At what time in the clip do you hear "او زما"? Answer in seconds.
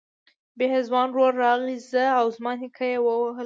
2.19-2.51